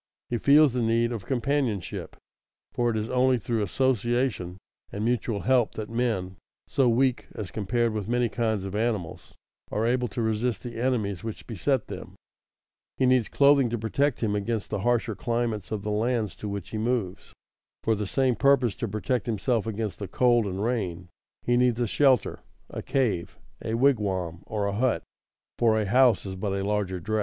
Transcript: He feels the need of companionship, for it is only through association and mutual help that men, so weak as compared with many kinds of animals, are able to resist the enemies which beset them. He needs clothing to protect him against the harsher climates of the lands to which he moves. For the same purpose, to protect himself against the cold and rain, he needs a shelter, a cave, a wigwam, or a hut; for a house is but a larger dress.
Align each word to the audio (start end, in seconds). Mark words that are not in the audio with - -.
He 0.31 0.39
feels 0.39 0.73
the 0.73 0.81
need 0.81 1.11
of 1.11 1.27
companionship, 1.27 2.15
for 2.73 2.89
it 2.89 2.97
is 2.97 3.07
only 3.11 3.37
through 3.37 3.61
association 3.61 4.57
and 4.91 5.05
mutual 5.05 5.41
help 5.41 5.75
that 5.75 5.91
men, 5.91 6.37
so 6.67 6.89
weak 6.89 7.27
as 7.35 7.51
compared 7.51 7.93
with 7.93 8.07
many 8.07 8.27
kinds 8.27 8.63
of 8.63 8.73
animals, 8.73 9.35
are 9.71 9.85
able 9.85 10.07
to 10.07 10.21
resist 10.23 10.63
the 10.63 10.81
enemies 10.81 11.23
which 11.23 11.45
beset 11.45 11.85
them. 11.85 12.15
He 12.97 13.05
needs 13.05 13.29
clothing 13.29 13.69
to 13.69 13.77
protect 13.77 14.21
him 14.21 14.35
against 14.35 14.71
the 14.71 14.79
harsher 14.79 15.13
climates 15.13 15.69
of 15.69 15.83
the 15.83 15.91
lands 15.91 16.35
to 16.37 16.49
which 16.49 16.69
he 16.69 16.79
moves. 16.79 17.31
For 17.83 17.93
the 17.93 18.07
same 18.07 18.35
purpose, 18.35 18.73
to 18.77 18.87
protect 18.87 19.27
himself 19.27 19.67
against 19.67 19.99
the 19.99 20.07
cold 20.07 20.47
and 20.47 20.63
rain, 20.63 21.09
he 21.43 21.57
needs 21.57 21.79
a 21.79 21.85
shelter, 21.85 22.39
a 22.71 22.81
cave, 22.81 23.37
a 23.63 23.75
wigwam, 23.75 24.41
or 24.47 24.65
a 24.65 24.73
hut; 24.73 25.03
for 25.59 25.79
a 25.79 25.85
house 25.85 26.25
is 26.25 26.35
but 26.35 26.53
a 26.53 26.63
larger 26.63 26.99
dress. 26.99 27.19